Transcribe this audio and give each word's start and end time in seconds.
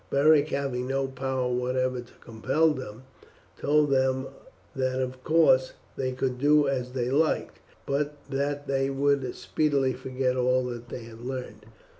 Beric 0.09 0.49
having 0.49 0.87
no 0.87 1.07
power 1.07 1.47
whatever 1.53 2.01
to 2.01 2.13
compel 2.21 2.69
them, 2.71 3.03
told 3.55 3.91
them 3.91 4.29
that 4.75 4.99
of 4.99 5.23
course 5.23 5.73
they 5.95 6.11
could 6.11 6.39
do 6.39 6.67
as 6.67 6.93
they 6.93 7.11
liked, 7.11 7.59
but 7.85 8.15
that 8.27 8.65
they 8.65 8.89
would 8.89 9.35
speedily 9.35 9.93
forget 9.93 10.35
all 10.35 10.63
they 10.65 11.03
had 11.03 11.21
learned. 11.21 11.67